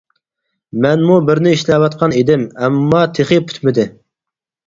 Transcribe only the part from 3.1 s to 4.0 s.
تېخى پۇتمىدى.